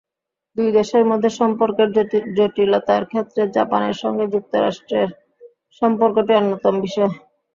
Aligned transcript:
দুই 0.57 0.69
দেশের 0.77 1.03
মধ্যে 1.05 1.29
সম্পর্কের 1.39 1.89
জটিলতার 2.37 3.03
ক্ষেত্রে 3.11 3.41
জাপানের 3.55 3.95
সঙ্গে 4.03 4.25
যুক্তরাষ্ট্রের 4.33 5.09
সম্পর্কটি 5.81 6.31
অন্যতম 6.35 6.75
বিষয়। 6.85 7.11